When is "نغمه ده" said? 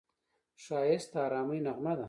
1.67-1.99